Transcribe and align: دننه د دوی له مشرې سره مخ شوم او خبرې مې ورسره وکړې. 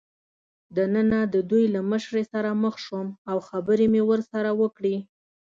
دننه 0.75 1.19
د 1.33 1.35
دوی 1.49 1.65
له 1.75 1.81
مشرې 1.91 2.23
سره 2.33 2.49
مخ 2.63 2.75
شوم 2.85 3.07
او 3.31 3.37
خبرې 3.49 3.87
مې 3.93 4.01
ورسره 4.09 4.49
وکړې. 4.61 4.95